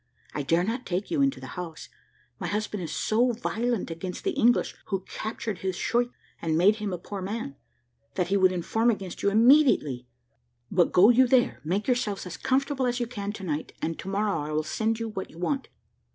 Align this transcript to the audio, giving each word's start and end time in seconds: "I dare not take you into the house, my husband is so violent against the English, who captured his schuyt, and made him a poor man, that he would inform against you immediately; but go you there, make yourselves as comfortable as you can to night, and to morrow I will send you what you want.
"I 0.33 0.41
dare 0.41 0.63
not 0.63 0.83
take 0.83 1.11
you 1.11 1.21
into 1.21 1.39
the 1.39 1.45
house, 1.53 1.87
my 2.39 2.47
husband 2.47 2.81
is 2.81 2.91
so 2.91 3.33
violent 3.33 3.91
against 3.91 4.23
the 4.23 4.31
English, 4.31 4.73
who 4.87 5.01
captured 5.07 5.59
his 5.59 5.75
schuyt, 5.75 6.09
and 6.41 6.57
made 6.57 6.77
him 6.77 6.91
a 6.91 6.97
poor 6.97 7.21
man, 7.21 7.55
that 8.15 8.29
he 8.29 8.35
would 8.35 8.51
inform 8.51 8.89
against 8.89 9.21
you 9.21 9.29
immediately; 9.29 10.07
but 10.71 10.91
go 10.91 11.11
you 11.11 11.27
there, 11.27 11.61
make 11.63 11.87
yourselves 11.87 12.25
as 12.25 12.35
comfortable 12.35 12.87
as 12.87 12.99
you 12.99 13.05
can 13.05 13.31
to 13.33 13.43
night, 13.43 13.73
and 13.79 13.99
to 13.99 14.07
morrow 14.09 14.39
I 14.39 14.51
will 14.51 14.63
send 14.63 14.99
you 14.99 15.07
what 15.07 15.29
you 15.29 15.37
want. 15.37 15.67